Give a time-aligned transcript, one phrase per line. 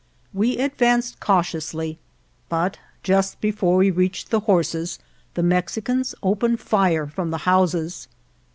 [0.33, 1.99] We ad vanced cautiously,
[2.49, 4.97] but just before we reached the horses
[5.35, 8.07] the Mexicans opened fire from the houses.